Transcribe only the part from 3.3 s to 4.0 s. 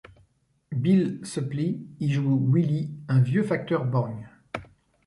facteur